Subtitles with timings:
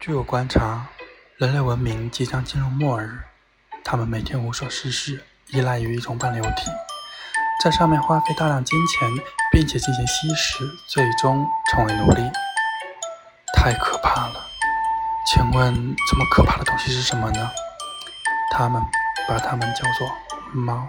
[0.00, 0.86] 据我观察
[1.36, 3.20] 人类文明即将进入末日
[3.84, 6.70] 他们每天无所事事依赖于一种半流体
[7.62, 9.06] 在上面花费大量金钱
[9.52, 12.22] 并且进行吸食最终成为奴隶。
[13.54, 14.46] 太可怕了！
[15.26, 15.74] 请问
[16.08, 17.50] 这么可怕的东西是什么呢？
[18.52, 18.82] 他们
[19.28, 20.10] 把他们叫做
[20.54, 20.88] 猫。